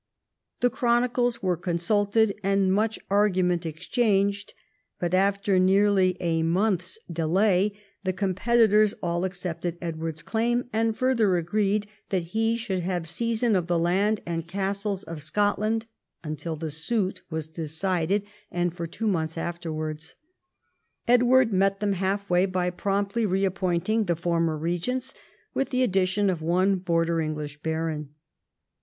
[0.61, 4.55] The chronicles were consulted and much argument exchanged,
[4.99, 11.85] but after nearly a month's delay the competitors all accepted Edward's claim, and fixrther agreed
[12.09, 15.85] that he should have seisin of the land and castles of Scotland
[16.23, 20.15] until the suit was decided and for two months after wards.
[21.07, 25.13] Edward met them half way by promptly reap pointing the former regents,
[25.53, 28.15] with the addition of one border English baron.